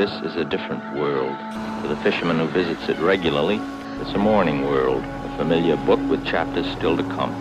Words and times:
This 0.00 0.32
is 0.32 0.36
a 0.36 0.46
different 0.46 0.82
world. 0.96 1.36
For 1.82 1.88
the 1.88 2.02
fisherman 2.02 2.38
who 2.38 2.46
visits 2.46 2.88
it 2.88 2.98
regularly, 3.00 3.60
it's 4.00 4.14
a 4.14 4.18
morning 4.18 4.62
world, 4.64 5.04
a 5.04 5.36
familiar 5.36 5.76
book 5.76 6.00
with 6.08 6.24
chapters 6.24 6.66
still 6.68 6.96
to 6.96 7.02
come. 7.02 7.34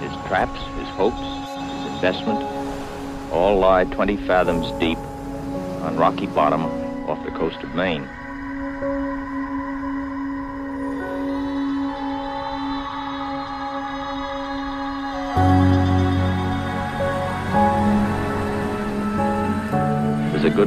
His 0.00 0.12
traps, 0.28 0.60
his 0.78 0.88
hopes, 0.90 1.18
his 1.18 1.92
investment, 1.94 2.44
all 3.32 3.58
lie 3.58 3.86
20 3.86 4.18
fathoms 4.18 4.70
deep 4.78 4.98
on 5.82 5.96
rocky 5.96 6.28
bottom 6.28 6.62
off 7.10 7.24
the 7.24 7.32
coast 7.32 7.60
of 7.64 7.74
Maine. 7.74 8.08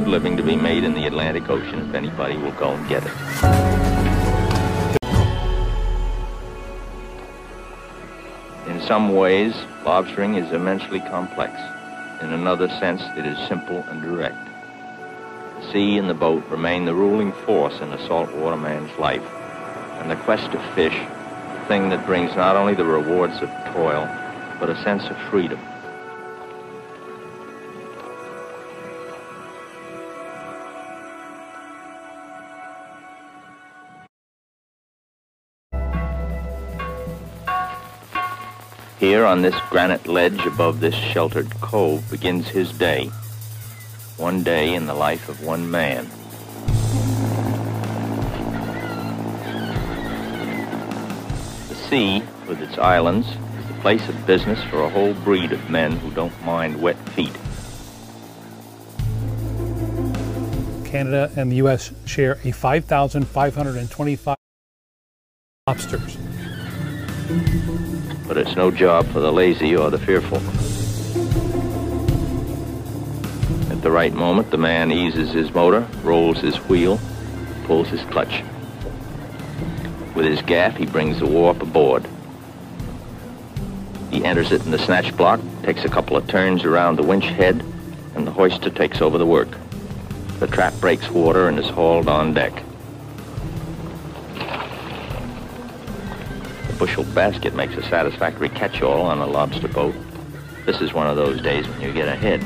Good 0.04 0.10
living 0.10 0.36
to 0.36 0.42
be 0.42 0.56
made 0.56 0.84
in 0.84 0.92
the 0.92 1.06
Atlantic 1.06 1.48
Ocean 1.48 1.88
if 1.88 1.94
anybody 1.94 2.36
will 2.36 2.52
go 2.52 2.74
and 2.74 2.88
get 2.88 3.02
it. 3.02 3.12
In 8.68 8.82
some 8.82 9.14
ways, 9.14 9.54
lobstering 9.84 10.36
is 10.36 10.52
immensely 10.52 11.00
complex. 11.00 11.54
In 12.22 12.34
another 12.34 12.68
sense, 12.68 13.00
it 13.16 13.24
is 13.24 13.38
simple 13.48 13.78
and 13.88 14.02
direct. 14.02 14.36
The 15.60 15.72
sea 15.72 15.96
and 15.96 16.08
the 16.08 16.14
boat 16.14 16.44
remain 16.50 16.84
the 16.84 16.94
ruling 16.94 17.32
force 17.32 17.80
in 17.80 17.90
a 17.90 18.06
saltwater 18.06 18.58
man's 18.58 18.94
life, 18.98 19.24
and 20.00 20.10
the 20.10 20.16
quest 20.16 20.52
of 20.52 20.74
fish, 20.74 20.98
the 21.54 21.64
thing 21.66 21.88
that 21.88 22.04
brings 22.04 22.36
not 22.36 22.56
only 22.56 22.74
the 22.74 22.84
rewards 22.84 23.40
of 23.40 23.48
toil, 23.72 24.06
but 24.60 24.68
a 24.68 24.82
sense 24.82 25.04
of 25.04 25.16
freedom. 25.30 25.60
Here 39.04 39.26
on 39.26 39.42
this 39.42 39.54
granite 39.68 40.06
ledge 40.06 40.46
above 40.46 40.80
this 40.80 40.94
sheltered 40.94 41.50
cove 41.60 42.10
begins 42.10 42.48
his 42.48 42.72
day. 42.72 43.08
One 44.16 44.42
day 44.42 44.72
in 44.72 44.86
the 44.86 44.94
life 44.94 45.28
of 45.28 45.44
one 45.44 45.70
man. 45.70 46.08
The 51.68 51.74
sea, 51.74 52.22
with 52.48 52.62
its 52.62 52.78
islands, 52.78 53.28
is 53.28 53.68
the 53.68 53.78
place 53.82 54.08
of 54.08 54.26
business 54.26 54.64
for 54.70 54.80
a 54.80 54.88
whole 54.88 55.12
breed 55.12 55.52
of 55.52 55.68
men 55.68 55.92
who 55.92 56.10
don't 56.10 56.42
mind 56.42 56.80
wet 56.80 56.96
feet. 57.10 57.36
Canada 60.86 61.30
and 61.36 61.52
the 61.52 61.56
U.S. 61.56 61.92
share 62.06 62.38
a 62.42 62.52
5,525 62.52 64.36
lobsters. 65.66 67.93
But 68.26 68.38
it's 68.38 68.56
no 68.56 68.70
job 68.70 69.06
for 69.08 69.20
the 69.20 69.32
lazy 69.32 69.76
or 69.76 69.90
the 69.90 69.98
fearful. 69.98 70.38
At 73.70 73.82
the 73.82 73.90
right 73.90 74.14
moment, 74.14 74.50
the 74.50 74.58
man 74.58 74.90
eases 74.90 75.32
his 75.32 75.52
motor, 75.52 75.86
rolls 76.02 76.40
his 76.40 76.56
wheel, 76.68 76.98
pulls 77.64 77.88
his 77.88 78.00
clutch. 78.02 78.42
With 80.14 80.24
his 80.26 80.40
gaff, 80.42 80.76
he 80.76 80.86
brings 80.86 81.18
the 81.18 81.26
warp 81.26 81.60
aboard. 81.60 82.06
He 84.10 84.24
enters 84.24 84.52
it 84.52 84.64
in 84.64 84.70
the 84.70 84.78
snatch 84.78 85.14
block, 85.16 85.40
takes 85.62 85.84
a 85.84 85.88
couple 85.88 86.16
of 86.16 86.26
turns 86.26 86.64
around 86.64 86.96
the 86.96 87.02
winch 87.02 87.24
head, 87.24 87.64
and 88.14 88.26
the 88.26 88.30
hoister 88.30 88.74
takes 88.74 89.02
over 89.02 89.18
the 89.18 89.26
work. 89.26 89.48
The 90.38 90.46
trap 90.46 90.72
breaks 90.80 91.10
water 91.10 91.48
and 91.48 91.58
is 91.58 91.68
hauled 91.68 92.08
on 92.08 92.32
deck. 92.32 92.62
Bushel 96.84 97.04
basket 97.14 97.54
makes 97.54 97.74
a 97.76 97.82
satisfactory 97.84 98.50
catch-all 98.50 99.00
on 99.00 99.18
a 99.20 99.26
lobster 99.26 99.68
boat. 99.68 99.94
This 100.66 100.82
is 100.82 100.92
one 100.92 101.06
of 101.06 101.16
those 101.16 101.40
days 101.40 101.66
when 101.66 101.80
you 101.80 101.94
get 101.94 102.08
ahead. 102.08 102.42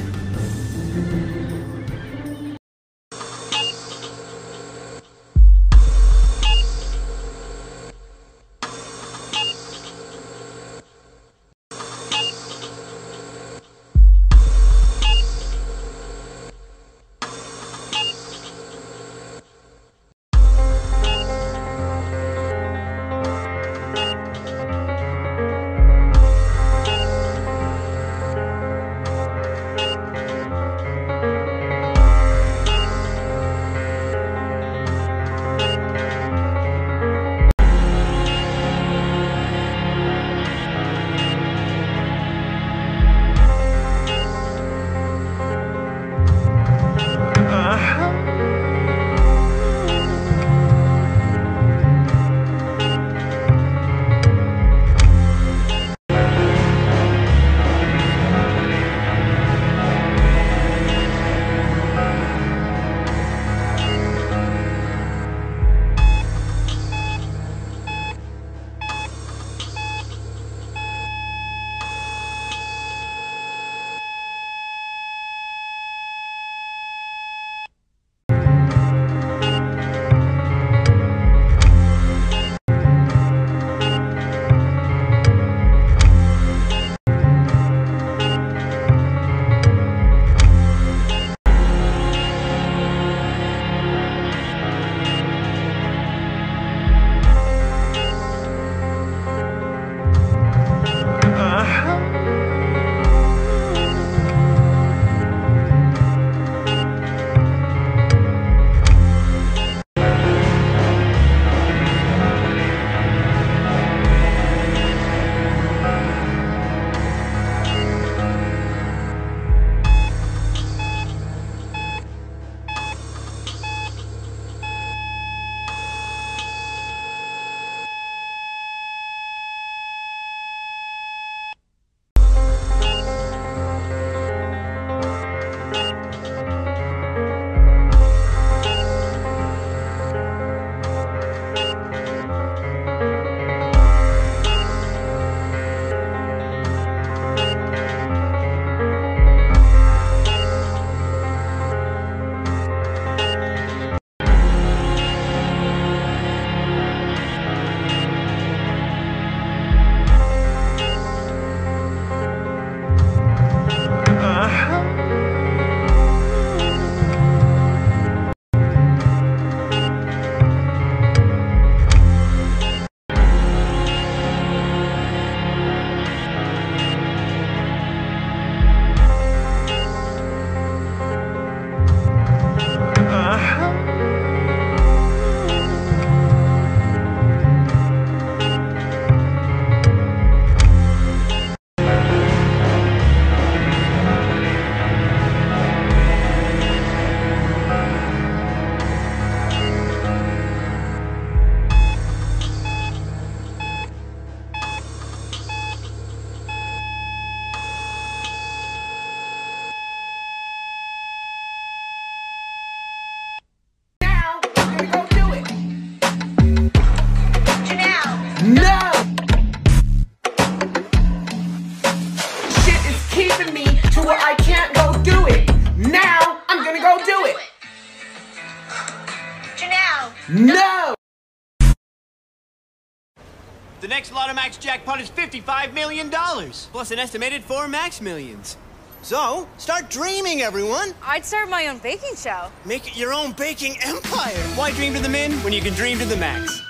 $5 235.59 235.75
million, 235.75 236.09
plus 236.09 236.93
an 236.93 237.01
estimated 237.01 237.43
four 237.43 237.66
max 237.66 238.01
millions. 238.01 238.57
So, 239.03 239.49
start 239.59 239.91
dreaming, 239.91 240.41
everyone. 240.41 240.95
I'd 241.03 241.25
start 241.25 241.51
my 241.51 241.66
own 241.66 241.78
baking 241.78 242.15
show. 242.15 242.49
Make 242.65 242.87
it 242.87 242.97
your 242.97 243.13
own 243.13 243.33
baking 243.33 243.77
empire. 243.83 244.37
Why 244.55 244.71
dream 244.71 244.95
to 244.95 245.01
the 245.01 245.09
min 245.09 245.33
when 245.43 245.53
you 245.53 245.60
can 245.60 245.75
dream 245.75 245.99
to 245.99 246.05
the 246.05 246.16
max? 246.16 246.63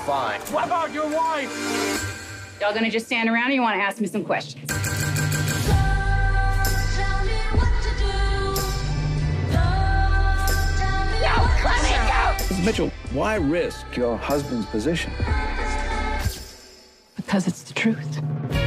Fine. 0.00 0.40
What 0.52 0.64
about 0.66 0.92
your 0.92 1.08
wife? 1.08 2.58
Y'all 2.60 2.74
gonna 2.74 2.90
just 2.90 3.06
stand 3.06 3.28
around 3.28 3.50
or 3.50 3.54
you 3.54 3.62
wanna 3.62 3.82
ask 3.82 4.00
me 4.00 4.06
some 4.06 4.24
questions? 4.24 4.70
Ms. 12.50 12.66
Mitchell, 12.66 12.90
why 13.12 13.36
risk 13.36 13.96
your 13.96 14.16
husband's 14.16 14.66
position? 14.66 15.12
Because 17.16 17.46
it's 17.46 17.62
the 17.62 17.72
truth. 17.74 18.59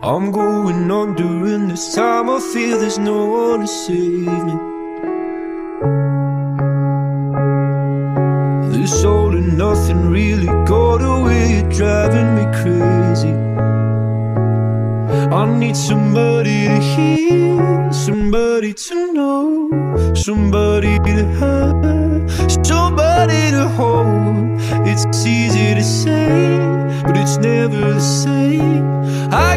I'm 0.00 0.30
going 0.30 0.88
on 0.92 1.16
during 1.16 1.66
this 1.66 1.92
time. 1.92 2.30
I 2.30 2.38
feel 2.38 2.78
there's 2.78 3.00
no 3.00 3.26
one 3.26 3.60
to 3.62 3.66
save 3.66 4.44
me. 4.46 4.54
This 8.78 9.04
all 9.04 9.34
and 9.34 9.58
nothing 9.58 10.08
really 10.08 10.46
got 10.66 11.02
away, 11.02 11.54
you're 11.54 11.68
driving 11.68 12.36
me 12.36 12.44
crazy. 12.62 13.34
I 15.34 15.58
need 15.58 15.76
somebody 15.76 16.68
to 16.68 16.80
hear, 16.80 17.92
somebody 17.92 18.74
to 18.74 19.12
know, 19.12 20.14
somebody 20.14 21.00
to 21.00 21.24
have, 21.40 22.64
somebody 22.64 23.50
to 23.50 23.66
hold. 23.76 24.60
It's 24.86 25.26
easy 25.26 25.74
to 25.74 25.82
say, 25.82 26.56
but 27.02 27.16
it's 27.16 27.36
never 27.38 27.94
the 27.94 28.00
same. 28.00 28.97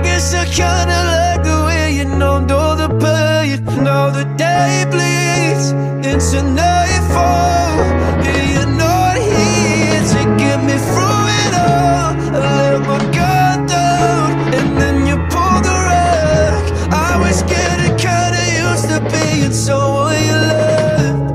Guess 0.03 0.33
I 0.33 0.45
kinda 0.45 0.99
like 1.13 1.43
the 1.43 1.57
way 1.67 1.91
you 1.97 2.05
numbed 2.05 2.51
all 2.51 2.75
the 2.75 2.89
pain. 2.89 3.63
Now 3.83 4.09
the 4.09 4.25
day 4.37 4.85
bleeds 4.91 5.71
into 6.05 6.43
nightfall, 6.43 7.79
and 8.27 8.49
you're 8.53 8.73
not 8.85 9.17
here 9.17 10.03
to 10.13 10.21
get 10.37 10.59
me 10.63 10.77
through 10.89 11.25
it 11.41 11.53
all. 11.67 12.09
I 12.35 12.39
let 12.57 12.79
my 12.89 12.99
guard 13.17 13.59
down, 13.67 14.29
and 14.57 14.69
then 14.79 14.95
you 15.07 15.17
pulled 15.31 15.63
the 15.69 15.77
rug. 15.89 16.63
I 16.91 17.17
was 17.23 17.41
getting 17.43 17.95
kinda 17.97 18.43
used 18.67 18.87
to 18.91 18.99
being 19.13 19.53
someone 19.53 20.19
you 20.29 20.37
loved. 20.51 21.31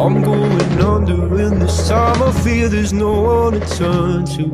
I'm 0.00 0.16
going 0.22 0.80
under, 0.94 1.22
and 1.44 1.60
this 1.62 1.88
time 1.88 2.22
I 2.22 2.30
feel 2.42 2.68
there's 2.68 2.92
no 2.92 3.12
one 3.22 3.52
to 3.54 3.60
turn 3.76 4.24
to. 4.36 4.53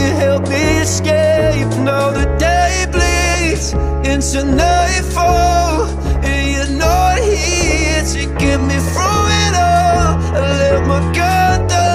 you 0.00 0.10
help 0.24 0.42
me 0.48 0.62
escape. 0.86 1.70
Now 1.88 2.06
the 2.18 2.26
day 2.46 2.74
bleeds 2.94 3.66
into 4.10 4.38
nightfall, 4.44 5.86
and 6.30 6.42
you're 6.52 6.74
not 6.78 7.18
here 7.18 8.02
to 8.14 8.20
get 8.42 8.58
me 8.68 8.78
through 8.92 9.26
it 9.44 9.54
all. 9.68 10.08
I 10.36 10.42
let 10.62 10.80
my 10.90 11.00
guard 11.16 11.60
down, 11.68 11.89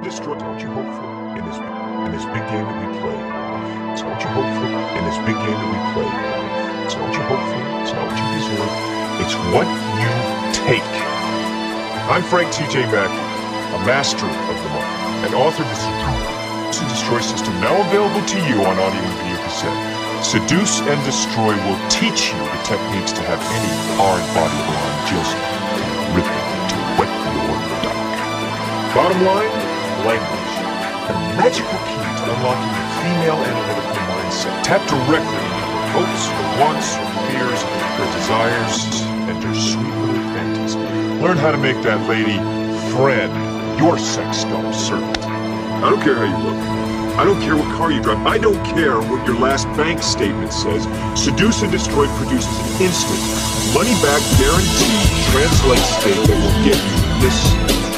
It's 0.00 0.16
what 0.24 0.40
you 0.56 0.72
hope 0.72 0.88
for 0.96 1.08
in 1.36 1.44
this 1.44 1.60
in 1.60 2.10
this 2.16 2.24
big 2.32 2.40
game 2.48 2.64
that 2.64 2.78
we 2.80 2.88
play. 3.04 3.18
It's 3.92 4.00
what 4.00 4.16
you 4.16 4.32
hope 4.32 4.48
for 4.56 4.68
in 4.96 5.02
this 5.04 5.20
big 5.28 5.36
game 5.36 5.60
that 5.60 5.70
we 5.70 5.80
play. 5.92 6.08
It's 6.88 6.96
what 6.96 7.12
you 7.12 7.20
hope 7.28 7.44
for. 7.52 7.60
It's 7.84 7.92
not 7.92 8.08
what 8.08 8.16
you 8.16 8.26
deserve. 8.32 8.72
It's 9.20 9.36
what 9.52 9.68
you 10.00 10.12
take. 10.56 10.90
I'm 12.08 12.24
Frank 12.24 12.48
T.J. 12.48 12.88
Mackey, 12.88 13.12
a 13.76 13.80
master 13.84 14.24
of 14.24 14.56
the 14.64 14.70
mark, 14.72 14.88
and 15.28 15.36
author 15.36 15.62
of 15.62 15.68
the 15.68 15.76
Seduce 15.76 16.80
and 16.80 16.88
Destroy 16.88 17.20
system, 17.20 17.52
now 17.60 17.76
available 17.84 18.24
to 18.24 18.38
you 18.48 18.56
on 18.64 18.80
audio 18.80 19.04
and 19.04 19.16
video 19.20 19.36
cassette. 19.44 19.76
Seduce 20.24 20.80
and 20.80 20.96
Destroy 21.04 21.52
will 21.68 21.80
teach 21.92 22.32
you 22.32 22.40
the 22.40 22.60
techniques 22.64 23.12
to 23.12 23.22
have 23.28 23.40
any 23.52 23.72
hard 24.00 24.24
body 24.32 24.60
line 24.64 24.96
just 25.12 25.36
it 26.16 26.24
to 26.24 26.76
wet 26.96 27.12
your 27.36 27.60
duck. 27.84 28.00
Bottom 28.96 29.20
line, 29.28 29.59
language. 30.06 30.52
The 31.08 31.14
magical 31.36 31.78
key 31.88 32.00
to 32.00 32.22
unlocking 32.32 32.72
the 32.72 32.86
female 33.00 33.40
analytical 33.40 34.02
mindset. 34.08 34.54
Tap 34.62 34.82
directly 34.88 35.40
into 35.40 35.66
her 35.66 35.86
hopes, 35.96 36.22
her 36.28 36.48
wants, 36.60 36.88
her 36.94 37.10
fears, 37.28 37.60
her 37.98 38.08
desires, 38.16 38.78
and 39.28 39.36
her 39.44 39.54
sweet 39.54 39.94
little 40.06 40.26
fancies. 40.32 40.76
Learn 41.20 41.36
how 41.36 41.50
to 41.50 41.58
make 41.58 41.76
that 41.82 42.00
lady 42.08 42.38
friend, 42.94 43.32
your 43.78 43.98
sex 43.98 44.44
doll 44.44 44.72
servant. 44.72 45.18
I 45.82 45.90
don't 45.90 46.02
care 46.02 46.14
how 46.14 46.28
you 46.28 46.40
look. 46.44 46.60
I 47.18 47.24
don't 47.24 47.40
care 47.42 47.56
what 47.56 47.68
car 47.76 47.90
you 47.92 48.02
drive. 48.02 48.24
I 48.26 48.38
don't 48.38 48.62
care 48.64 48.96
what 48.96 49.26
your 49.26 49.38
last 49.38 49.66
bank 49.76 50.02
statement 50.02 50.52
says. 50.52 50.84
Seduce 51.18 51.62
and 51.62 51.72
Destroy 51.72 52.06
produces 52.16 52.48
an 52.48 52.88
instant, 52.88 53.20
money 53.74 53.92
back 54.00 54.22
guarantee 54.38 55.20
translate 55.30 55.78
state 55.78 56.26
that 56.26 56.38
will 56.40 56.64
get 56.64 56.78
you 56.80 57.20
this. 57.22 57.89